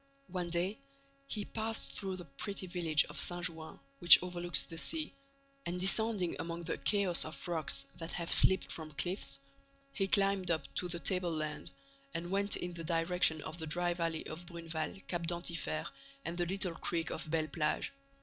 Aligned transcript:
One 0.29 0.49
day, 0.49 0.79
he 1.27 1.45
passed 1.45 1.91
through 1.91 2.15
the 2.15 2.25
pretty 2.25 2.65
village 2.65 3.05
of 3.05 3.19
Saint 3.19 3.45
Jouin, 3.45 3.79
which 3.99 4.17
overlooks 4.23 4.63
the 4.63 4.79
sea, 4.79 5.13
and 5.63 5.79
descending 5.79 6.35
among 6.39 6.63
the 6.63 6.79
chaos 6.79 7.23
of 7.23 7.47
rocks 7.47 7.85
that 7.97 8.13
have 8.13 8.33
slipped 8.33 8.71
from 8.71 8.93
cliffs, 8.93 9.39
he 9.93 10.07
climbed 10.07 10.49
up 10.49 10.65
to 10.73 10.87
the 10.87 10.97
tableland 10.99 11.69
and 12.15 12.31
went 12.31 12.55
in 12.55 12.73
the 12.73 12.83
direction 12.83 13.43
of 13.43 13.59
the 13.59 13.67
dry 13.67 13.93
valley 13.93 14.25
of 14.25 14.47
Bruneval, 14.47 15.05
Cap 15.05 15.27
d'Antifer 15.27 15.85
and 16.25 16.35
the 16.35 16.47
little 16.47 16.73
creek 16.73 17.11
of 17.11 17.29
Belle 17.29 17.49
Plage. 17.49 17.93